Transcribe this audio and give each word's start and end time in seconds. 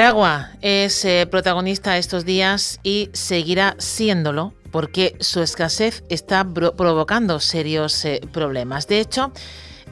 El 0.00 0.06
agua 0.06 0.52
es 0.62 1.04
eh, 1.04 1.26
protagonista 1.30 1.98
estos 1.98 2.24
días 2.24 2.80
y 2.82 3.10
seguirá 3.12 3.76
siéndolo 3.76 4.54
porque 4.70 5.14
su 5.20 5.42
escasez 5.42 6.04
está 6.08 6.42
provocando 6.42 7.38
serios 7.38 8.02
eh, 8.06 8.22
problemas. 8.32 8.86
De 8.86 8.98
hecho, 8.98 9.30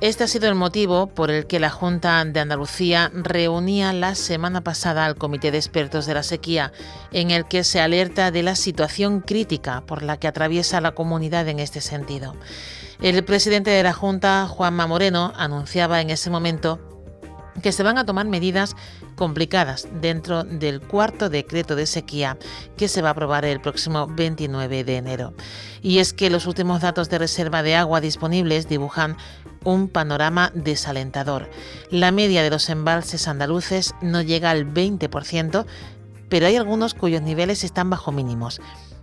este 0.01 0.25
ha 0.25 0.27
sido 0.27 0.49
el 0.49 0.55
motivo 0.55 1.09
por 1.09 1.31
el 1.31 1.47
que 1.47 1.61
la 1.61 1.69
Junta 1.69 2.25
de 2.25 2.41
Andalucía 2.41 3.11
reunía 3.13 3.93
la 3.93 4.15
semana 4.15 4.63
pasada 4.63 5.05
al 5.05 5.17
Comité 5.17 5.51
de 5.51 5.59
Expertos 5.59 6.07
de 6.07 6.15
la 6.15 6.23
Sequía, 6.23 6.73
en 7.13 7.31
el 7.31 7.45
que 7.45 7.63
se 7.63 7.79
alerta 7.79 8.31
de 8.31 8.43
la 8.43 8.55
situación 8.57 9.21
crítica 9.21 9.83
por 9.83 10.03
la 10.03 10.17
que 10.17 10.27
atraviesa 10.27 10.81
la 10.81 10.93
comunidad 10.93 11.47
en 11.49 11.59
este 11.59 11.83
sentido. 11.83 12.35
El 13.03 13.23
presidente 13.27 13.73
de 13.73 13.83
la 13.83 13.93
Junta, 13.93 14.49
Juanma 14.49 14.87
Moreno, 14.87 15.35
anunciaba 15.37 16.01
en 16.01 16.09
ese 16.09 16.31
momento 16.31 16.98
que 17.61 17.73
se 17.73 17.83
van 17.83 17.99
a 17.99 18.07
tomar 18.07 18.27
medidas 18.27 18.77
complicadas 19.17 19.89
dentro 20.01 20.45
del 20.45 20.81
cuarto 20.81 21.29
decreto 21.29 21.77
de 21.77 21.87
sequía 21.87 22.39
que 22.77 22.89
se 22.89 23.03
va 23.03 23.09
a 23.09 23.13
aprobar 23.13 23.45
el 23.45 23.61
próximo 23.61 24.07
29 24.07 24.85
de 24.85 24.97
enero. 24.97 25.35
Y 25.83 25.99
es 25.99 26.13
que 26.13 26.31
los 26.31 26.47
últimos 26.47 26.81
datos 26.81 27.09
de 27.09 27.19
reserva 27.19 27.63
de 27.63 27.77
agua 27.77 28.01
disponibles 28.01 28.69
dibujan 28.69 29.17
un 29.65 29.89
panorama 29.89 30.51
desalentador. 30.55 31.51
La 31.91 32.13
media 32.13 32.43
de 32.43 32.51
los 32.51 32.69
embalses 32.69 33.29
andaluces 33.29 33.95
no 34.01 34.23
llega 34.23 34.51
al 34.51 34.73
20%, 34.73 35.67
pero 36.29 36.47
hay 36.47 36.57
algunos 36.57 36.95
cuyos 36.95 37.23
niveles 37.23 37.65
están 37.65 37.91
bajo 37.91 38.13
mínimos. 38.13 38.61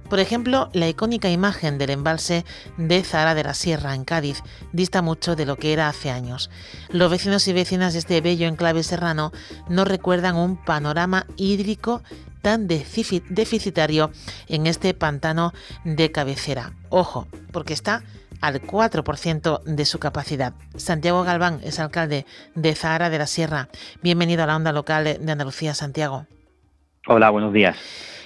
Por 0.10 0.20
ejemplo, 0.20 0.70
la 0.74 0.88
icónica 0.88 1.30
imagen 1.30 1.78
del 1.78 1.90
embalse 1.90 2.46
de 2.78 3.04
Zara 3.04 3.34
de 3.34 3.44
la 3.44 3.56
Sierra 3.56 3.96
en 3.96 4.06
Cádiz 4.06 4.44
dista 4.72 5.02
mucho 5.02 5.36
de 5.36 5.46
lo 5.46 5.56
que 5.56 5.74
era 5.74 5.90
hace 5.90 6.12
años. 6.12 6.52
Los 6.90 7.10
vecinos 7.10 7.48
y 7.48 7.54
vecinas 7.54 7.94
de 7.94 8.00
este 8.00 8.22
bello 8.22 8.48
enclave 8.48 8.84
serrano 8.84 9.32
no 9.68 9.84
recuerdan 9.84 10.36
un 10.36 10.58
panorama 10.64 11.26
hídrico 11.38 12.04
tan 12.44 12.68
deficitario 12.68 14.12
en 14.48 14.68
este 14.68 14.94
pantano 14.94 15.54
de 15.84 16.12
cabecera. 16.12 16.74
Ojo, 16.90 17.28
porque 17.52 17.74
está 17.74 18.04
al 18.42 18.62
4% 18.62 19.64
de 19.64 19.86
su 19.86 19.98
capacidad. 19.98 20.54
Santiago 20.76 21.24
Galván 21.24 21.62
es 21.64 21.80
alcalde 21.80 22.28
de 22.54 22.76
Zahara 22.76 23.10
de 23.10 23.18
la 23.18 23.26
Sierra. 23.26 23.70
Bienvenido 24.04 24.44
a 24.44 24.46
la 24.46 24.56
onda 24.56 24.72
local 24.72 25.18
de 25.20 25.32
Andalucía, 25.32 25.74
Santiago. 25.74 26.28
Hola, 27.08 27.32
buenos 27.32 27.52
días. 27.54 27.76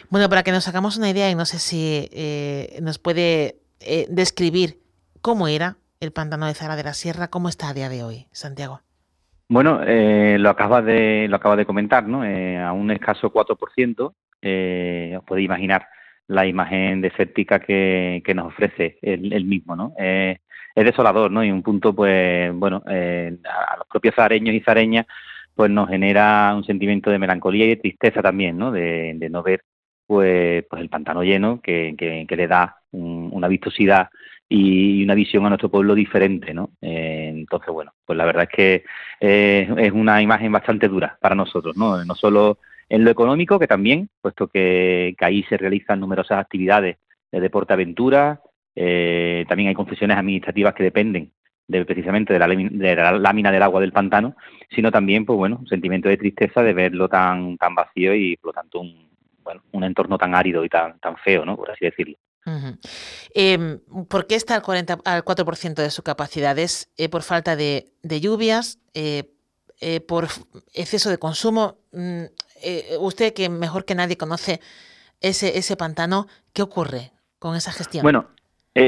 Bueno, 0.10 0.28
para 0.28 0.42
que 0.42 0.52
nos 0.52 0.68
hagamos 0.68 0.98
una 0.98 1.12
idea, 1.12 1.30
y 1.30 1.36
no 1.36 1.46
sé 1.46 1.60
si 1.60 2.10
eh, 2.12 2.80
nos 2.82 2.98
puede 2.98 3.58
eh, 3.80 4.08
describir 4.10 4.80
cómo 5.22 5.48
era 5.48 5.78
el 6.00 6.12
pantano 6.12 6.48
de 6.48 6.56
Zara 6.56 6.76
de 6.76 6.84
la 6.84 6.94
Sierra, 6.94 7.28
cómo 7.28 7.48
está 7.48 7.70
a 7.70 7.74
día 7.76 7.90
de 7.90 8.02
hoy, 8.02 8.26
Santiago. 8.32 8.82
Bueno, 9.50 9.82
eh, 9.86 10.38
lo 10.40 10.50
acaba 10.50 10.82
de 10.82 11.28
lo 11.30 11.36
acaba 11.36 11.56
de 11.56 11.66
comentar, 11.66 12.08
¿no? 12.08 12.24
a 12.24 12.74
un 12.74 12.90
escaso 12.90 13.32
4%, 13.32 15.18
os 15.18 15.24
podéis 15.26 15.46
imaginar 15.46 15.88
la 16.26 16.48
imagen 16.48 17.02
desértica 17.02 17.60
que, 17.60 18.24
que 18.26 18.34
nos 18.34 18.48
ofrece 18.48 18.98
el, 19.04 19.46
mismo, 19.46 19.76
¿no? 19.76 19.94
es 19.98 20.40
desolador, 20.76 21.30
¿no? 21.32 21.44
Y 21.44 21.52
un 21.52 21.62
punto, 21.62 21.94
pues, 21.94 22.52
bueno, 22.54 22.84
a 22.86 23.78
los 23.78 23.88
propios 23.88 24.16
zareños 24.16 24.56
y 24.56 24.62
zareñas, 24.62 25.06
pues 25.54 25.70
nos 25.70 25.90
genera 25.90 26.54
un 26.56 26.64
sentimiento 26.64 27.12
de 27.12 27.20
melancolía 27.20 27.66
y 27.66 27.70
de 27.70 27.76
tristeza 27.78 28.22
también, 28.22 28.58
¿no? 28.58 28.72
De, 28.72 29.14
de 29.16 29.30
no 29.30 29.44
ver 29.44 29.64
pues, 30.10 30.66
pues 30.68 30.82
el 30.82 30.90
pantano 30.90 31.22
lleno 31.22 31.62
que, 31.62 31.94
que, 31.96 32.36
le 32.36 32.48
da 32.48 32.78
una 32.94 33.48
vistosidad 33.48 34.10
y 34.50 35.04
una 35.04 35.14
visión 35.14 35.46
a 35.46 35.50
nuestro 35.50 35.70
pueblo 35.70 35.94
diferente, 35.94 36.52
¿no? 36.52 36.72
Eh, 36.82 37.30
entonces, 37.32 37.72
bueno, 37.72 37.94
pues 38.08 38.18
la 38.18 38.26
verdad 38.26 38.48
es 38.50 38.50
que 38.50 38.84
eh, 39.20 39.72
es 39.78 39.92
una 39.92 40.20
imagen 40.20 40.52
bastante 40.52 40.88
dura 40.88 41.16
para 41.22 41.36
nosotros, 41.36 41.78
¿no? 41.78 42.04
No 42.04 42.16
solo 42.16 42.58
en 42.90 43.04
lo 43.04 43.12
económico, 43.12 43.60
que 43.60 43.68
también, 43.68 44.10
puesto 44.20 44.48
que, 44.48 45.16
ahí 45.20 45.44
se 45.44 45.58
realizan 45.58 46.00
numerosas 46.00 46.40
actividades 46.40 46.98
de 47.32 47.40
deporte 47.40 47.74
aventura, 47.74 48.42
eh, 48.74 49.46
también 49.48 49.70
hay 49.70 49.76
concesiones 49.76 50.18
administrativas 50.18 50.74
que 50.74 50.86
dependen 50.86 51.34
de, 51.68 51.86
precisamente 51.86 52.34
de 52.34 52.40
la, 52.40 52.48
de 52.48 52.96
la, 52.96 53.12
lámina 53.12 53.52
del 53.52 53.62
agua 53.62 53.80
del 53.80 53.92
pantano, 53.92 54.36
sino 54.72 54.92
también, 54.92 55.24
pues 55.24 55.38
bueno, 55.38 55.58
un 55.60 55.68
sentimiento 55.68 56.10
de 56.10 56.18
tristeza 56.18 56.64
de 56.64 56.74
verlo 56.74 57.08
tan, 57.10 57.58
tan 57.58 57.76
vacío 57.76 58.16
y 58.16 58.38
por 58.38 58.48
lo 58.48 58.54
tanto 58.54 58.80
un, 58.80 59.09
un 59.72 59.84
entorno 59.84 60.18
tan 60.18 60.36
árido 60.36 60.64
y 60.64 60.70
tan, 60.70 61.00
tan 61.00 61.18
feo, 61.18 61.46
¿no? 61.46 61.56
Por 61.56 61.72
así 61.72 61.86
decirlo. 61.86 62.18
Em, 63.34 63.80
¿Por 64.10 64.28
qué 64.28 64.36
está 64.36 64.56
al, 64.56 64.62
40, 64.62 65.00
al 65.06 65.24
4% 65.24 65.76
de 65.76 65.90
su 65.90 66.04
capacidad? 66.04 66.58
¿Es 66.58 66.92
eh, 66.98 67.10
por 67.10 67.24
falta 67.24 67.56
de, 67.56 67.92
lluvias? 68.04 68.80
Eh, 68.94 69.24
eh, 69.82 70.02
¿Por 70.02 70.26
exceso 70.74 71.10
de 71.10 71.18
consumo? 71.18 71.78
Mm, 71.92 72.24
usted, 73.00 73.34
que 73.34 73.50
mejor 73.50 73.86
que 73.86 73.96
nadie 73.96 74.18
conoce 74.18 74.60
ese, 75.22 75.58
ese 75.58 75.78
pantano, 75.78 76.28
¿qué 76.54 76.62
ocurre 76.62 77.12
con 77.38 77.56
esa 77.56 77.72
gestión? 77.72 78.04
Bueno, 78.04 78.28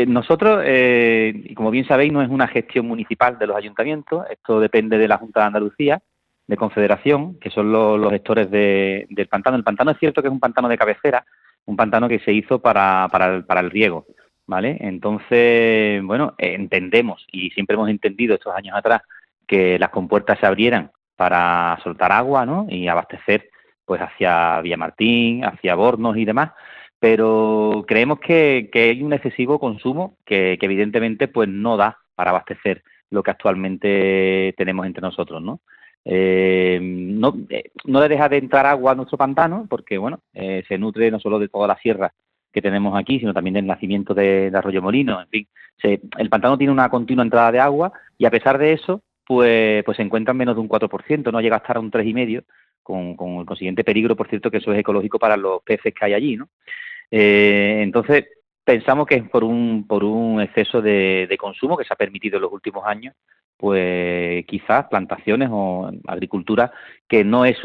nosotros, 0.08 0.64
y 0.66 1.54
como 1.54 1.72
bien 1.72 1.86
sabéis, 1.86 2.14
no 2.14 2.22
es 2.22 2.30
una 2.30 2.48
gestión 2.48 2.88
municipal 2.88 3.38
de 3.38 3.48
los 3.48 3.56
ayuntamientos, 3.56 4.26
esto 4.30 4.60
depende 4.60 4.98
de 4.98 5.08
la 5.08 5.18
Junta 5.18 5.42
de 5.42 5.46
Andalucía 5.48 6.02
de 6.48 6.58
Confederación, 6.58 7.40
que 7.40 7.50
son 7.50 7.72
los, 7.72 8.12
gestores 8.12 8.50
del 8.52 9.28
pantano. 9.30 9.58
El 9.58 9.64
pantano 9.64 9.92
es 9.92 10.00
cierto 10.00 10.22
que 10.22 10.28
es 10.28 10.34
un 10.34 10.40
pantano 10.40 10.68
de 10.68 10.78
cabecera, 10.78 11.26
un 11.66 11.76
pantano 11.76 12.10
que 12.10 12.20
se 12.20 12.34
hizo 12.34 12.60
para, 12.60 13.08
para 13.10 13.60
el 13.60 13.72
riego, 13.72 14.06
¿vale? 14.48 14.78
Entonces, 14.82 16.04
bueno, 16.04 16.34
entendemos 16.38 17.26
y 17.32 17.52
siempre 17.52 17.76
hemos 17.76 17.90
entendido 17.90 18.36
estos 18.36 18.54
años 18.54 18.76
atrás 18.76 19.02
que 19.48 19.80
las 19.80 19.90
compuertas 19.90 20.40
se 20.40 20.46
abrieran 20.46 20.92
para 21.16 21.78
soltar 21.84 22.12
agua, 22.12 22.46
¿no? 22.46 22.68
Y 22.70 22.88
abastecer, 22.88 23.50
pues, 23.86 24.02
hacia 24.02 24.60
Villamartín, 24.62 25.46
hacia 25.46 25.76
Bornos 25.76 26.18
y 26.18 26.26
demás, 26.26 26.52
pero 27.00 27.86
creemos 27.88 28.20
que, 28.20 28.70
hay 28.74 29.02
un 29.04 29.14
excesivo 29.14 29.60
consumo 29.60 30.18
que, 30.26 30.58
que 30.60 30.66
evidentemente, 30.66 31.28
pues, 31.28 31.48
no 31.48 31.78
da 31.78 32.00
para 32.16 32.32
abastecer 32.32 32.84
lo 33.10 33.24
que 33.24 33.32
actualmente 33.32 34.54
tenemos 34.58 34.86
entre 34.86 35.02
nosotros, 35.02 35.42
¿no? 35.42 35.62
Eh, 36.04 36.80
no, 36.82 37.38
eh, 37.50 37.72
no 37.86 38.02
le 38.02 38.10
deja 38.10 38.28
de 38.28 38.38
entrar 38.38 38.66
agua 38.66 38.94
a 38.94 38.96
nuestro 38.96 39.20
pantano 39.20 39.68
porque 39.70 40.00
bueno 40.00 40.22
eh, 40.34 40.64
se 40.68 40.80
nutre 40.80 41.12
no 41.12 41.20
solo 41.20 41.38
de 41.38 41.48
toda 41.48 41.68
la 41.68 41.78
sierra 41.78 42.12
que 42.52 42.62
tenemos 42.62 42.98
aquí, 42.98 43.20
sino 43.20 43.34
también 43.34 43.54
del 43.54 43.68
nacimiento 43.68 44.14
de, 44.14 44.52
Arroyo 44.54 44.82
Molino. 44.82 45.22
En 45.22 45.28
fin, 45.30 45.48
el 46.18 46.30
pantano 46.30 46.58
tiene 46.58 46.74
una 46.74 46.90
continua 46.90 47.24
entrada 47.24 47.52
de 47.52 47.60
agua 47.60 47.94
y 48.18 48.26
a 48.26 48.32
pesar 48.32 48.58
de 48.58 48.74
eso, 48.74 49.02
pues, 49.26 49.84
pues 49.86 49.96
se 49.96 50.04
encuentra 50.04 50.34
en 50.34 50.38
menos 50.38 50.56
de 50.56 50.62
un 50.62 50.68
4%, 50.68 51.32
no 51.32 51.40
llega 51.40 51.56
a 51.56 51.60
estar 51.60 51.78
a 51.78 51.80
un 51.80 51.90
3,5%, 51.90 52.44
con, 52.84 53.16
con 53.16 53.38
el 53.38 53.46
consiguiente 53.46 53.86
peligro, 53.86 54.18
por 54.18 54.28
cierto, 54.28 54.52
que 54.52 54.58
eso 54.58 54.74
es 54.74 54.80
ecológico 54.80 55.18
para 55.18 55.38
los 55.38 55.62
peces 55.64 55.94
que 55.94 56.04
hay 56.06 56.14
allí. 56.14 56.36
¿no? 56.36 56.50
Eh, 57.10 57.80
entonces, 57.84 58.26
pensamos 58.66 59.08
que 59.08 59.16
es 59.16 59.30
por 59.30 59.46
un, 59.46 59.88
por 59.88 60.04
un 60.04 60.42
exceso 60.42 60.82
de 60.82 61.38
consumo 61.40 61.78
que 61.78 61.86
se 61.86 61.94
ha 61.94 61.96
permitido 61.96 62.36
en 62.36 62.42
los 62.42 62.52
últimos 62.52 62.86
años 62.86 63.16
pues 63.62 64.44
quizás 64.48 64.88
plantaciones 64.88 65.50
o 65.52 65.92
agricultura 66.08 66.72
que 67.08 67.24
no 67.24 67.46
es 67.46 67.58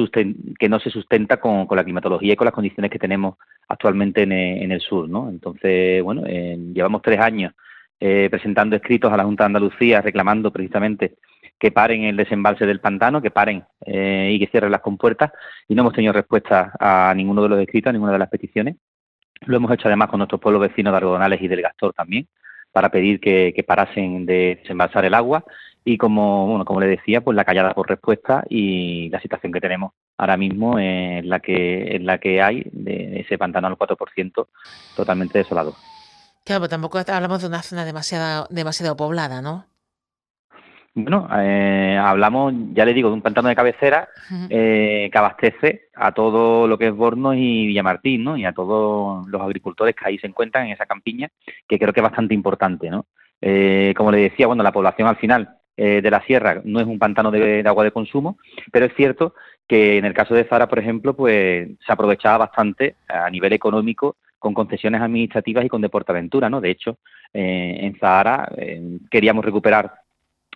que 0.58 0.68
no 0.68 0.78
se 0.78 0.90
sustenta 0.90 1.38
con, 1.38 1.66
la 1.70 1.84
climatología 1.84 2.34
y 2.34 2.36
con 2.36 2.44
las 2.44 2.54
condiciones 2.54 2.90
que 2.90 2.98
tenemos 2.98 3.36
actualmente 3.66 4.22
en, 4.22 4.70
el 4.70 4.80
sur, 4.80 5.08
¿no? 5.08 5.30
Entonces, 5.30 6.02
bueno, 6.02 6.24
llevamos 6.26 7.00
tres 7.02 7.18
años 7.18 7.54
eh, 7.98 8.28
presentando 8.30 8.76
escritos 8.76 9.10
a 9.10 9.16
la 9.16 9.24
Junta 9.24 9.44
de 9.44 9.46
Andalucía 9.46 10.02
reclamando 10.02 10.52
precisamente 10.52 11.14
que 11.58 11.72
paren 11.72 12.04
el 12.04 12.16
desembalse 12.16 12.66
del 12.66 12.80
pantano, 12.80 13.22
que 13.22 13.30
paren 13.30 13.64
eh, 13.86 14.30
y 14.34 14.38
que 14.38 14.48
cierren 14.48 14.70
las 14.70 14.82
compuertas 14.82 15.32
y 15.66 15.74
no 15.74 15.80
hemos 15.80 15.94
tenido 15.94 16.12
respuesta 16.12 16.72
a 16.78 17.14
ninguno 17.16 17.42
de 17.42 17.48
los 17.48 17.60
escritos, 17.60 17.88
a 17.88 17.92
ninguna 17.94 18.12
de 18.12 18.18
las 18.18 18.28
peticiones. 18.28 18.76
Lo 19.46 19.56
hemos 19.56 19.72
hecho 19.72 19.88
además 19.88 20.08
con 20.10 20.18
nuestros 20.18 20.40
pueblos 20.40 20.60
vecinos 20.60 20.92
de 20.92 20.98
Argodonales 20.98 21.40
y 21.40 21.48
del 21.48 21.62
Gastor 21.62 21.94
también 21.94 22.28
para 22.76 22.90
pedir 22.90 23.20
que, 23.20 23.64
parasen 23.66 24.26
de 24.26 24.58
desembalsar 24.60 25.06
el 25.06 25.14
agua 25.14 25.42
y 25.86 25.96
como 25.98 26.48
bueno 26.48 26.64
como 26.64 26.80
le 26.80 26.88
decía 26.88 27.20
pues 27.20 27.36
la 27.36 27.44
callada 27.44 27.72
por 27.72 27.88
respuesta 27.88 28.44
y 28.50 29.08
la 29.08 29.20
situación 29.20 29.52
que 29.52 29.60
tenemos 29.60 29.92
ahora 30.18 30.36
mismo 30.36 30.80
es 30.80 31.24
la 31.24 31.38
que 31.38 31.94
es 31.94 32.02
la 32.02 32.18
que 32.18 32.42
hay 32.42 32.64
de 32.72 33.20
ese 33.20 33.38
pantano 33.38 33.68
al 33.68 33.78
4% 33.78 34.46
totalmente 34.96 35.38
desolado. 35.38 35.74
Claro, 36.44 36.62
pero 36.62 36.68
tampoco 36.68 36.98
hablamos 36.98 37.40
de 37.40 37.48
una 37.48 37.62
zona 37.62 37.84
demasiado 37.84 38.48
demasiado 38.50 38.96
poblada, 38.96 39.40
¿no? 39.40 39.66
Bueno, 40.94 41.28
eh, 41.38 41.96
hablamos, 42.02 42.54
ya 42.72 42.86
le 42.86 42.94
digo, 42.94 43.10
de 43.10 43.14
un 43.14 43.22
pantano 43.22 43.48
de 43.48 43.54
cabecera 43.54 44.08
eh, 44.48 45.10
que 45.12 45.18
abastece 45.18 45.90
a 45.94 46.12
todo 46.12 46.66
lo 46.66 46.78
que 46.78 46.88
es 46.88 46.94
Bornos 46.94 47.36
y 47.36 47.66
Villamartín, 47.66 48.24
¿no? 48.24 48.36
Y 48.36 48.46
a 48.46 48.52
todos 48.52 49.28
los 49.28 49.42
agricultores 49.42 49.94
que 49.94 50.08
ahí 50.08 50.18
se 50.18 50.26
encuentran 50.26 50.66
en 50.66 50.72
esa 50.72 50.86
campiña, 50.86 51.28
que 51.68 51.78
creo 51.78 51.92
que 51.92 52.00
es 52.00 52.04
bastante 52.04 52.32
importante, 52.32 52.88
¿no? 52.88 53.04
Eh, 53.42 53.92
como 53.96 54.10
le 54.10 54.18
decía, 54.18 54.46
bueno, 54.46 54.62
la 54.62 54.72
población 54.72 55.06
al 55.06 55.16
final 55.16 55.55
de 55.76 56.10
la 56.10 56.22
sierra 56.22 56.62
no 56.64 56.80
es 56.80 56.86
un 56.86 56.98
pantano 56.98 57.30
de, 57.30 57.62
agua 57.66 57.84
de 57.84 57.90
consumo, 57.90 58.38
pero 58.72 58.86
es 58.86 58.94
cierto 58.94 59.34
que 59.68 59.98
en 59.98 60.04
el 60.04 60.14
caso 60.14 60.34
de 60.34 60.44
Zara, 60.44 60.68
por 60.68 60.78
ejemplo, 60.78 61.14
pues 61.14 61.68
se 61.84 61.92
aprovechaba 61.92 62.38
bastante 62.38 62.96
a 63.08 63.28
nivel 63.28 63.52
económico 63.52 64.16
con 64.38 64.54
concesiones 64.54 65.02
administrativas 65.02 65.64
y 65.64 65.68
con 65.68 65.82
Deportaventura, 65.82 66.48
¿no? 66.48 66.60
De 66.60 66.70
hecho, 66.70 66.98
en 67.32 67.98
Zahara 67.98 68.50
queríamos 69.10 69.44
recuperar 69.44 69.92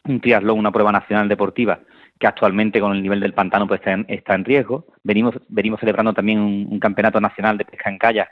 un 0.05 0.21
triatlón, 0.21 0.59
una 0.59 0.73
prueba 0.73 0.93
nacional 0.93 1.29
deportiva 1.29 1.81
que 2.21 2.27
actualmente 2.27 2.81
con 2.81 2.95
el 2.95 3.03
nivel 3.03 3.19
del 3.19 3.33
pantano 3.33 3.67
pues 3.67 3.81
está 4.07 4.35
en, 4.35 4.45
riesgo. 4.45 4.87
Venimos, 5.03 5.35
venimos 5.49 5.81
celebrando 5.81 6.13
también 6.13 6.39
un, 6.39 6.79
campeonato 6.79 7.19
nacional 7.19 7.57
de 7.57 7.65
pesca 7.65 7.89
en 7.89 7.99
kayak 7.99 8.29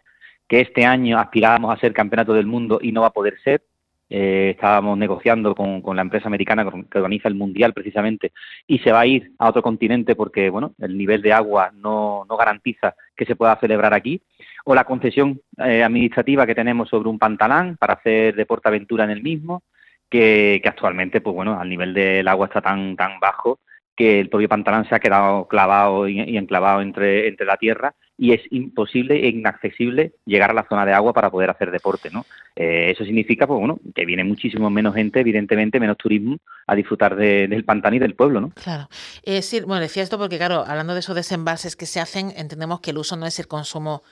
que 0.46 0.60
este 0.60 0.84
año 0.84 1.18
aspirábamos 1.18 1.74
a 1.74 1.80
ser 1.80 1.94
campeonato 1.94 2.34
del 2.34 2.46
mundo 2.46 2.78
y 2.82 2.92
no 2.92 3.00
va 3.00 3.08
a 3.08 3.12
poder 3.12 3.38
ser. 3.42 3.62
Eh, 4.10 4.50
estábamos 4.54 4.96
negociando 4.96 5.54
con, 5.54 5.82
la 5.94 6.02
empresa 6.02 6.28
americana 6.28 6.64
que 6.90 6.98
organiza 6.98 7.28
el 7.28 7.34
mundial 7.34 7.74
precisamente 7.74 8.32
y 8.66 8.78
se 8.78 8.90
va 8.90 9.00
a 9.00 9.06
ir 9.06 9.32
a 9.38 9.50
otro 9.50 9.60
continente 9.60 10.16
porque 10.16 10.48
bueno 10.48 10.72
el 10.78 10.96
nivel 10.96 11.20
de 11.20 11.34
agua 11.34 11.72
no, 11.74 12.24
no 12.26 12.36
garantiza 12.38 12.94
que 13.14 13.26
se 13.26 13.36
pueda 13.36 13.56
celebrar 13.56 13.92
aquí. 13.92 14.22
O 14.64 14.74
la 14.74 14.84
concesión 14.84 15.40
eh, 15.58 15.82
administrativa 15.82 16.46
que 16.46 16.54
tenemos 16.54 16.88
sobre 16.88 17.08
un 17.08 17.18
pantalán 17.18 17.76
para 17.76 17.94
hacer 17.94 18.34
deporte 18.34 18.68
aventura 18.68 19.04
en 19.04 19.10
el 19.10 19.22
mismo 19.22 19.62
que, 20.08 20.62
actualmente, 20.64 21.20
pues 21.20 21.34
bueno, 21.34 21.58
al 21.60 21.68
nivel 21.68 21.94
del 21.94 22.28
agua 22.28 22.46
está 22.46 22.60
tan, 22.60 22.96
tan 22.96 23.20
bajo 23.20 23.60
que 23.96 24.20
el 24.20 24.28
propio 24.28 24.48
pantalón 24.48 24.86
se 24.86 24.94
ha 24.94 25.00
quedado 25.00 25.48
clavado 25.48 26.08
y, 26.08 26.36
enclavado 26.36 26.80
entre, 26.80 27.28
entre 27.28 27.46
la 27.46 27.56
tierra 27.56 27.94
y 28.18 28.32
es 28.32 28.40
imposible 28.50 29.14
e 29.24 29.28
inaccesible 29.28 30.12
llegar 30.26 30.50
a 30.50 30.54
la 30.54 30.66
zona 30.68 30.84
de 30.84 30.92
agua 30.92 31.12
para 31.12 31.30
poder 31.30 31.50
hacer 31.50 31.70
deporte, 31.70 32.10
¿no? 32.10 32.26
Eh, 32.56 32.90
eso 32.90 33.04
significa, 33.04 33.46
pues 33.46 33.60
bueno, 33.60 33.78
que 33.94 34.04
viene 34.04 34.24
muchísimo 34.24 34.68
menos 34.70 34.96
gente, 34.96 35.20
evidentemente, 35.20 35.78
menos 35.78 35.96
turismo 35.96 36.36
a 36.66 36.74
disfrutar 36.74 37.14
del 37.14 37.64
pantano 37.64 37.94
y 37.94 38.00
del 38.00 38.16
pueblo, 38.16 38.40
¿no? 38.40 38.50
Claro. 38.50 38.88
Eh, 39.22 39.40
sí, 39.40 39.60
bueno, 39.60 39.80
decía 39.80 40.02
esto 40.02 40.18
porque, 40.18 40.36
claro, 40.36 40.64
hablando 40.66 40.94
de 40.94 41.00
esos 41.00 41.14
desembalses 41.14 41.76
que 41.76 41.86
se 41.86 42.00
hacen, 42.00 42.32
entendemos 42.36 42.80
que 42.80 42.90
el 42.90 42.98
uso 42.98 43.16
no 43.16 43.24
es 43.24 43.38
el 43.38 43.46
consumo, 43.46 44.02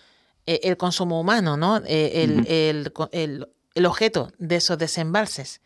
eh, 0.46 0.60
el 0.62 0.76
consumo 0.76 1.20
humano, 1.20 1.56
¿no? 1.56 1.78
el, 1.78 2.46
el, 2.46 2.92
el, 3.10 3.46
el 3.74 3.86
objeto 3.86 4.30
de 4.38 4.56
esos 4.56 4.78
desembalses. 4.78 5.60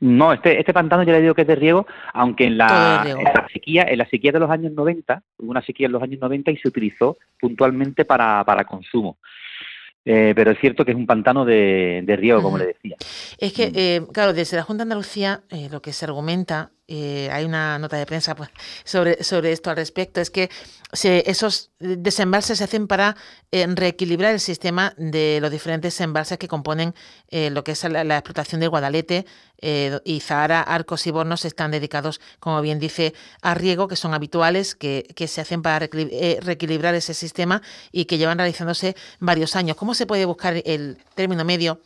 No, 0.00 0.32
este, 0.32 0.58
este 0.58 0.72
pantano 0.72 1.02
ya 1.02 1.12
le 1.12 1.20
digo 1.22 1.34
que 1.34 1.42
es 1.42 1.48
de 1.48 1.54
riego, 1.54 1.86
aunque 2.12 2.46
en 2.46 2.58
la, 2.58 3.04
sequía, 3.52 3.84
en 3.84 3.98
la 3.98 4.06
sequía 4.08 4.32
de 4.32 4.40
los 4.40 4.50
años 4.50 4.72
90, 4.72 5.22
hubo 5.38 5.50
una 5.50 5.62
sequía 5.62 5.86
en 5.86 5.92
los 5.92 6.02
años 6.02 6.20
90 6.20 6.50
y 6.50 6.56
se 6.58 6.68
utilizó 6.68 7.16
puntualmente 7.40 8.04
para, 8.04 8.44
para 8.44 8.64
consumo. 8.64 9.18
Eh, 10.04 10.32
pero 10.34 10.50
es 10.50 10.58
cierto 10.58 10.84
que 10.84 10.90
es 10.90 10.96
un 10.96 11.06
pantano 11.06 11.44
de, 11.44 12.02
de 12.04 12.16
riego, 12.16 12.42
como 12.42 12.58
le 12.58 12.66
decía. 12.66 12.96
Es 13.38 13.52
que, 13.52 13.68
mm. 13.68 13.72
eh, 13.76 14.00
claro, 14.12 14.32
desde 14.32 14.56
la 14.56 14.64
Junta 14.64 14.82
de 14.84 14.86
Andalucía 14.86 15.42
eh, 15.50 15.68
lo 15.70 15.80
que 15.80 15.92
se 15.92 16.04
argumenta, 16.04 16.72
hay 17.30 17.44
una 17.44 17.78
nota 17.78 17.96
de 17.96 18.06
prensa 18.06 18.34
pues, 18.34 18.50
sobre, 18.84 19.22
sobre 19.24 19.52
esto 19.52 19.70
al 19.70 19.76
respecto, 19.76 20.20
es 20.20 20.30
que 20.30 20.50
esos 20.92 21.70
desembalses 21.78 22.58
se 22.58 22.64
hacen 22.64 22.86
para 22.86 23.16
reequilibrar 23.50 24.34
el 24.34 24.40
sistema 24.40 24.92
de 24.98 25.38
los 25.40 25.50
diferentes 25.50 25.98
embalses 26.02 26.36
que 26.36 26.48
componen 26.48 26.94
lo 27.30 27.64
que 27.64 27.72
es 27.72 27.84
la, 27.84 28.18
explotación 28.18 28.60
del 28.60 28.68
Guadalete 28.68 29.24
y 30.04 30.20
Zahara, 30.20 30.60
Arcos 30.60 31.06
y 31.06 31.10
Bornos 31.10 31.46
están 31.46 31.70
dedicados, 31.70 32.20
como 32.40 32.60
bien 32.60 32.78
dice, 32.78 33.14
a 33.40 33.54
riego, 33.54 33.88
que 33.88 33.96
son 33.96 34.12
habituales, 34.12 34.74
que, 34.74 35.06
que 35.16 35.28
se 35.28 35.40
hacen 35.40 35.62
para 35.62 35.78
reequilibrar 35.78 36.94
ese 36.94 37.14
sistema 37.14 37.62
y 37.90 38.04
que 38.04 38.18
llevan 38.18 38.36
realizándose 38.36 38.94
varios 39.18 39.56
años. 39.56 39.78
¿Cómo 39.78 39.94
se 39.94 40.04
puede 40.04 40.26
buscar 40.26 40.60
el 40.66 40.98
término 41.14 41.42
medio 41.46 41.80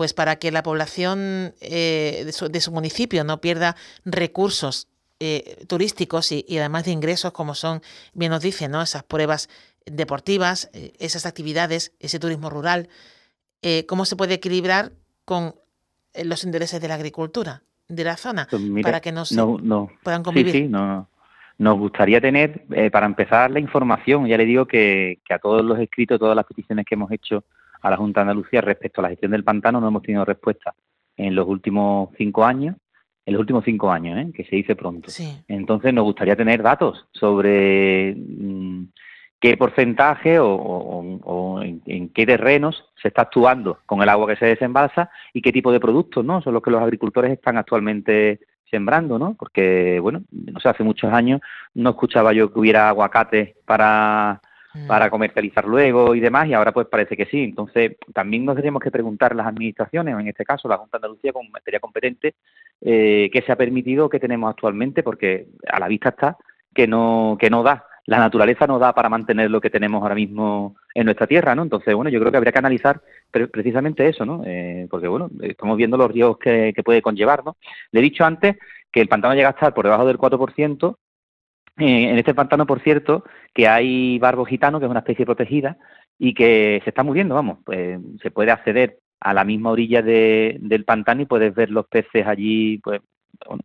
pues 0.00 0.14
para 0.14 0.36
que 0.36 0.50
la 0.50 0.62
población 0.62 1.52
eh, 1.60 2.24
de, 2.24 2.60
su, 2.62 2.72
municipio 2.72 3.22
no 3.22 3.42
pierda 3.42 3.76
recursos 4.06 4.88
eh, 5.18 5.62
turísticos 5.68 6.32
y, 6.32 6.42
además 6.56 6.86
de 6.86 6.92
ingresos 6.92 7.32
como 7.32 7.54
son, 7.54 7.82
bien 8.14 8.30
nos 8.30 8.40
dicen, 8.40 8.70
¿no? 8.70 8.80
esas 8.80 9.02
pruebas 9.02 9.50
deportivas, 9.84 10.70
eh, 10.72 10.94
esas 11.00 11.26
actividades, 11.26 11.92
ese 12.00 12.18
turismo 12.18 12.48
rural, 12.48 12.88
¿cómo 13.86 14.06
se 14.06 14.16
puede 14.16 14.32
equilibrar 14.32 14.92
con 15.26 15.54
los 16.24 16.44
intereses 16.44 16.80
de 16.80 16.88
la 16.88 16.94
agricultura 16.94 17.62
de 17.86 18.04
la 18.04 18.16
zona 18.16 18.48
pues 18.50 18.62
para 18.82 19.00
que 19.00 19.12
no, 19.12 19.26
se 19.26 19.36
puedan 20.02 20.22
convivir? 20.22 20.52
Sí, 20.52 20.62
sí, 20.62 20.68
no. 20.68 21.10
Nos 21.58 21.78
gustaría 21.78 22.22
tener, 22.22 22.64
para 22.90 23.04
empezar, 23.04 23.50
la 23.50 23.60
información. 23.60 24.26
Ya 24.26 24.38
le 24.38 24.46
digo 24.46 24.64
que, 24.64 25.18
que 25.26 25.34
a 25.34 25.38
todos 25.38 25.62
los 25.62 25.78
escritos, 25.78 26.18
todas 26.18 26.34
las 26.34 26.46
peticiones 26.46 26.86
que 26.86 26.94
hemos 26.94 27.12
hecho 27.12 27.44
a 27.80 27.90
la 27.90 27.96
Junta 27.96 28.20
de 28.20 28.30
Andalucía 28.30 28.60
respecto 28.60 29.00
a 29.00 29.02
la 29.02 29.08
gestión 29.10 29.32
del 29.32 29.44
pantano 29.44 29.80
no 29.80 29.88
hemos 29.88 30.02
tenido 30.02 30.24
respuesta 30.24 30.74
en 31.16 31.34
los 31.34 31.46
últimos 31.46 32.10
cinco 32.16 32.44
años, 32.44 32.76
en 33.26 33.34
los 33.34 33.40
últimos 33.40 33.64
cinco 33.64 33.90
años, 33.90 34.18
¿eh? 34.18 34.32
que 34.34 34.44
se 34.44 34.56
dice 34.56 34.74
pronto. 34.74 35.10
Entonces 35.48 35.92
nos 35.92 36.04
gustaría 36.04 36.36
tener 36.36 36.62
datos 36.62 37.06
sobre 37.12 38.14
mm, 38.16 38.84
qué 39.38 39.56
porcentaje 39.56 40.38
o, 40.40 41.60
en, 41.62 42.08
qué 42.10 42.26
terrenos 42.26 42.84
se 43.00 43.08
está 43.08 43.22
actuando 43.22 43.78
con 43.86 44.02
el 44.02 44.08
agua 44.08 44.28
que 44.28 44.36
se 44.36 44.46
desembalsa 44.46 45.10
y 45.32 45.42
qué 45.42 45.52
tipo 45.52 45.72
de 45.72 45.80
productos 45.80 46.24
no 46.24 46.42
son 46.42 46.54
los 46.54 46.62
que 46.62 46.70
los 46.70 46.82
agricultores 46.82 47.32
están 47.32 47.56
actualmente 47.56 48.40
sembrando, 48.70 49.18
¿no? 49.18 49.34
Porque, 49.34 49.98
bueno, 50.00 50.22
no 50.30 50.60
sé, 50.60 50.68
hace 50.68 50.84
muchos 50.84 51.12
años 51.12 51.40
no 51.74 51.90
escuchaba 51.90 52.32
yo 52.32 52.52
que 52.52 52.58
hubiera 52.60 52.88
aguacate 52.88 53.56
para 53.64 54.40
Mm. 54.72 54.86
para 54.86 55.10
comercializar 55.10 55.64
luego 55.64 56.14
y 56.14 56.20
demás, 56.20 56.46
y 56.46 56.54
ahora 56.54 56.72
pues 56.72 56.86
parece 56.86 57.16
que 57.16 57.26
sí. 57.26 57.42
Entonces, 57.42 57.96
también 58.14 58.44
nos 58.44 58.54
tendríamos 58.54 58.82
que 58.82 58.92
preguntar 58.92 59.34
las 59.34 59.48
administraciones, 59.48 60.14
en 60.18 60.28
este 60.28 60.44
caso 60.44 60.68
la 60.68 60.78
Junta 60.78 60.98
de 60.98 61.06
Andalucía 61.06 61.32
como 61.32 61.50
materia 61.50 61.80
competente, 61.80 62.34
eh, 62.80 63.30
qué 63.32 63.42
se 63.42 63.50
ha 63.50 63.56
permitido, 63.56 64.08
qué 64.08 64.20
tenemos 64.20 64.48
actualmente, 64.48 65.02
porque 65.02 65.48
a 65.68 65.80
la 65.80 65.88
vista 65.88 66.10
está 66.10 66.36
que 66.72 66.86
no, 66.86 67.36
que 67.40 67.50
no 67.50 67.64
da. 67.64 67.84
La 68.06 68.18
naturaleza 68.18 68.66
no 68.66 68.78
da 68.78 68.92
para 68.92 69.08
mantener 69.08 69.50
lo 69.50 69.60
que 69.60 69.70
tenemos 69.70 70.02
ahora 70.02 70.14
mismo 70.14 70.76
en 70.94 71.04
nuestra 71.04 71.26
tierra, 71.26 71.54
¿no? 71.54 71.62
Entonces, 71.62 71.94
bueno, 71.94 72.10
yo 72.10 72.20
creo 72.20 72.30
que 72.30 72.38
habría 72.38 72.52
que 72.52 72.58
analizar 72.58 73.00
precisamente 73.30 74.06
eso, 74.06 74.24
¿no? 74.24 74.42
Eh, 74.46 74.86
porque, 74.88 75.08
bueno, 75.08 75.30
estamos 75.42 75.76
viendo 75.76 75.96
los 75.96 76.10
riesgos 76.10 76.38
que, 76.38 76.72
que 76.74 76.82
puede 76.82 77.02
conllevar, 77.02 77.44
¿no? 77.44 77.56
Le 77.90 78.00
he 78.00 78.02
dicho 78.02 78.24
antes 78.24 78.56
que 78.90 79.00
el 79.00 79.08
pantano 79.08 79.34
llega 79.34 79.48
a 79.48 79.52
estar 79.52 79.74
por 79.74 79.84
debajo 79.84 80.06
del 80.06 80.18
4%, 80.18 80.96
en 81.80 82.18
este 82.18 82.34
pantano, 82.34 82.66
por 82.66 82.80
cierto, 82.80 83.24
que 83.54 83.68
hay 83.68 84.18
barbo 84.18 84.44
gitano, 84.44 84.78
que 84.78 84.86
es 84.86 84.90
una 84.90 85.00
especie 85.00 85.26
protegida, 85.26 85.76
y 86.18 86.34
que 86.34 86.80
se 86.84 86.90
está 86.90 87.02
muriendo, 87.02 87.34
vamos, 87.34 87.58
pues 87.64 87.98
se 88.22 88.30
puede 88.30 88.50
acceder 88.50 88.98
a 89.20 89.34
la 89.34 89.44
misma 89.44 89.70
orilla 89.70 90.02
del 90.02 90.84
pantano 90.84 91.22
y 91.22 91.26
puedes 91.26 91.54
ver 91.54 91.70
los 91.70 91.86
peces 91.86 92.26
allí, 92.26 92.78
pues 92.78 93.00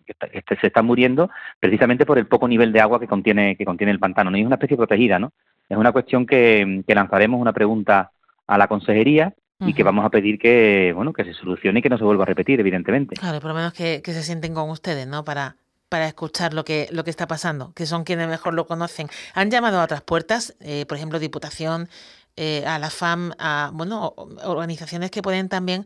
que, 0.05 0.55
se 0.61 0.67
están 0.67 0.85
muriendo 0.85 1.29
precisamente 1.59 2.05
por 2.05 2.17
el 2.17 2.27
poco 2.27 2.47
nivel 2.47 2.71
de 2.71 2.79
agua 2.79 2.99
que 2.99 3.07
contiene 3.07 3.55
que 3.57 3.65
contiene 3.65 3.91
el 3.91 3.99
pantano. 3.99 4.31
No 4.31 4.37
es 4.37 4.45
una 4.45 4.55
especie 4.55 4.77
protegida, 4.77 5.19
¿no? 5.19 5.33
Es 5.67 5.77
una 5.77 5.91
cuestión 5.91 6.25
que, 6.25 6.83
lanzaremos 6.87 7.41
una 7.41 7.53
pregunta 7.53 8.11
a 8.47 8.57
la 8.57 8.67
consejería 8.67 9.33
y 9.59 9.73
que 9.73 9.83
vamos 9.83 10.05
a 10.05 10.09
pedir 10.09 10.37
que 10.37 10.91
bueno 10.93 11.13
que 11.13 11.23
se 11.23 11.33
solucione 11.33 11.79
y 11.79 11.81
que 11.81 11.89
no 11.89 11.97
se 11.97 12.03
vuelva 12.03 12.23
a 12.23 12.27
repetir, 12.27 12.59
evidentemente. 12.59 13.15
Claro, 13.15 13.39
por 13.39 13.49
lo 13.49 13.55
menos 13.55 13.73
que, 13.73 14.01
que 14.01 14.13
se 14.13 14.23
sienten 14.23 14.53
con 14.53 14.69
ustedes, 14.69 15.07
¿no? 15.07 15.23
Para 15.23 15.57
para 15.89 16.07
escuchar 16.07 16.53
lo 16.53 16.65
que, 16.65 16.87
lo 16.91 17.03
que 17.03 17.09
está 17.09 17.27
pasando, 17.27 17.73
que 17.75 17.85
son 17.85 18.03
quienes 18.03 18.27
mejor 18.27 18.53
lo 18.53 18.65
conocen. 18.65 19.07
Han 19.33 19.51
llamado 19.51 19.79
a 19.79 19.83
otras 19.83 20.01
puertas, 20.01 20.55
eh, 20.59 20.85
por 20.85 20.97
ejemplo, 20.97 21.19
Diputación, 21.19 21.87
eh, 22.35 22.65
a 22.65 22.79
la 22.79 22.89
FAM, 22.89 23.31
a 23.39 23.71
bueno, 23.73 24.13
organizaciones 24.43 25.11
que 25.11 25.21
pueden 25.21 25.47
también 25.47 25.85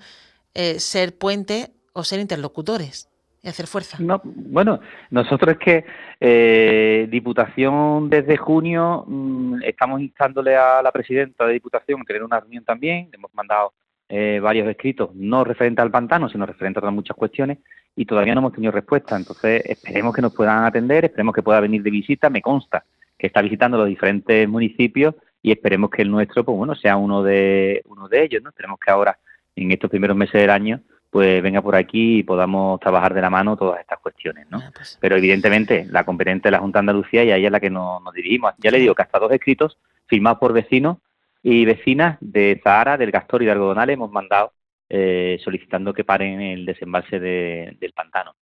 eh, 0.56 0.80
ser 0.80 1.18
puente 1.18 1.72
o 1.94 2.04
ser 2.04 2.20
interlocutores 2.20 3.10
y 3.44 3.50
hacer 3.50 3.68
fuerza. 3.68 3.98
No, 4.00 4.20
bueno, 4.24 4.80
nosotros 5.12 5.58
es 5.60 5.84
que 6.20 7.08
Diputación 7.10 8.10
desde 8.10 8.36
junio 8.36 9.06
mm, 9.08 9.64
estamos 9.64 10.02
instándole 10.02 10.56
a 10.58 10.82
la 10.82 10.92
presidenta 10.92 11.46
de 11.46 11.54
Diputación 11.54 12.02
a 12.02 12.04
tener 12.04 12.24
una 12.24 12.40
reunión 12.40 12.66
también, 12.66 13.10
hemos 13.14 13.34
mandado 13.34 13.74
varios 14.10 14.68
escritos, 14.68 15.14
no 15.14 15.44
referentes 15.44 15.84
al 15.84 15.92
pantano, 15.92 16.30
sino 16.30 16.46
referentes 16.46 16.78
a 16.78 16.80
otras 16.82 16.94
muchas 16.94 17.16
cuestiones, 17.16 17.60
y 17.96 18.06
todavía 18.06 18.34
no 18.34 18.40
hemos 18.40 18.54
tenido 18.54 18.72
respuesta. 18.72 19.16
Entonces, 19.16 19.62
esperemos 19.66 20.16
que 20.16 20.22
nos 20.22 20.34
puedan 20.34 20.64
atender, 20.64 21.06
esperemos 21.06 21.36
que 21.36 21.44
pueda 21.44 21.60
venir 21.60 21.84
de 21.84 21.92
visita. 21.92 22.30
Me 22.30 22.42
consta 22.42 22.86
que 23.18 23.28
está 23.28 23.42
visitando 23.42 23.78
los 23.78 23.88
diferentes 23.88 24.48
municipios 24.48 25.16
y 25.42 25.52
esperemos 25.52 25.90
que 25.90 26.04
el 26.04 26.12
nuestro, 26.12 26.44
pues 26.44 26.58
bueno, 26.58 26.76
sea 26.76 26.96
uno 26.96 27.22
de, 27.24 27.82
uno 27.86 28.08
de 28.08 28.24
ellos, 28.24 28.42
¿no? 28.42 28.52
Tenemos 28.52 28.80
que 28.80 28.92
ahora, 28.92 29.18
en 29.56 29.72
estos 29.72 29.90
primeros 29.90 30.16
meses 30.16 30.40
del 30.40 30.50
año, 30.50 30.82
pues 31.10 31.42
venga 31.42 31.62
por 31.62 31.76
aquí 31.76 32.20
y 32.20 32.24
podamos 32.24 32.80
trabajar 32.80 33.14
de 33.14 33.22
la 33.22 33.30
mano 33.30 33.58
todas 33.58 33.80
estas 33.80 34.00
cuestiones, 34.00 34.48
¿no? 34.50 34.60
Ah, 34.60 34.72
pues. 34.74 34.98
Pero 35.02 35.18
evidentemente 35.18 35.86
la 35.90 36.06
competente 36.06 36.48
de 36.48 36.52
la 36.52 36.60
Junta 36.60 36.80
de 36.80 36.82
Andalucía 36.82 37.24
y 37.24 37.32
ahí 37.32 37.46
es 37.46 37.52
la 37.52 37.60
que 37.60 37.70
nos, 37.70 38.02
dirigimos. 38.14 38.54
Ya 38.60 38.72
le 38.72 38.80
digo 38.80 38.96
que 38.96 39.02
hasta 39.02 39.20
dos 39.20 39.32
escritos 39.32 39.78
firmados 40.08 40.40
por 40.40 40.54
vecinos 40.54 40.98
y 41.42 41.66
vecinas 41.66 42.18
de 42.22 42.60
Zahara, 42.64 42.98
del 42.98 43.12
Gastor 43.12 43.42
y 43.42 43.46
de 43.46 43.52
Algodonales 43.52 43.94
hemos 43.94 44.12
mandado 44.12 44.54
eh, 44.90 45.40
solicitando 45.44 45.94
que 45.94 46.04
paren 46.04 46.42
el 46.42 46.66
desembalse 46.66 47.20
del 47.20 47.94
pantano. 47.94 48.36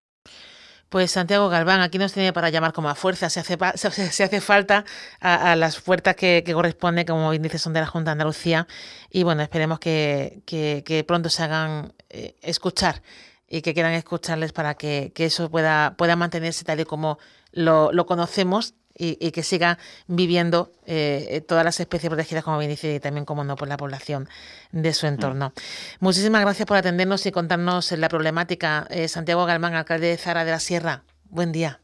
Pues 0.88 1.10
Santiago 1.10 1.48
Galván, 1.48 1.80
aquí 1.80 1.98
nos 1.98 2.12
tiene 2.12 2.32
para 2.32 2.48
llamar 2.48 2.72
como 2.72 2.88
a 2.88 2.94
fuerza, 2.94 3.28
se 3.28 3.40
hace, 3.40 3.56
se 3.76 4.24
hace 4.24 4.40
falta 4.40 4.84
a, 5.20 5.56
las 5.56 5.80
fuerzas 5.80 6.14
que, 6.14 6.44
que 6.46 6.54
corresponde, 6.54 7.04
como 7.04 7.30
bien 7.30 7.58
son 7.58 7.72
de 7.72 7.80
la 7.80 7.86
Junta 7.86 8.10
de 8.10 8.12
Andalucía, 8.12 8.68
y 9.10 9.24
bueno, 9.24 9.42
esperemos 9.42 9.80
que, 9.80 11.04
pronto 11.06 11.28
se 11.28 11.42
hagan 11.42 11.92
eh, 12.08 12.36
escuchar 12.42 13.02
y 13.48 13.62
que 13.62 13.74
quieran 13.74 13.92
escucharles 13.92 14.52
para 14.52 14.74
que, 14.74 15.12
eso 15.16 15.50
pueda, 15.50 15.96
mantenerse 16.16 16.64
tal 16.64 16.80
y 16.80 16.84
como 16.84 17.18
lo 17.52 18.06
conocemos 18.06 18.74
y, 18.98 19.30
que 19.30 19.42
siga 19.42 19.78
viviendo 20.06 20.70
eh, 20.86 21.42
todas 21.46 21.64
las 21.64 21.78
especies 21.80 22.08
protegidas, 22.08 22.44
como 22.44 22.58
bien 22.58 22.70
dice, 22.70 22.94
y 22.94 23.00
también, 23.00 23.24
como 23.24 23.44
no, 23.44 23.56
por 23.56 23.68
la 23.68 23.76
población 23.76 24.28
de 24.72 24.92
su 24.92 25.06
entorno. 25.06 25.52
Muchísimas 26.00 26.40
gracias 26.42 26.66
por 26.66 26.76
atendernos 26.76 27.26
y 27.26 27.32
contarnos 27.32 27.92
la 27.92 28.08
problemática. 28.08 28.86
Eh, 28.90 29.08
Santiago 29.08 29.44
Galmán, 29.44 29.74
alcalde 29.74 30.08
de 30.08 30.16
Zara 30.16 30.44
de 30.44 30.50
la 30.52 30.60
Sierra. 30.60 31.02
Buen 31.24 31.52
día. 31.52 31.80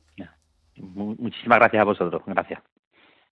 Muchísimas 0.77 1.59
gracias 1.59 1.81
a 1.81 1.85
vosotros. 1.85 2.23
Gracias. 2.27 2.61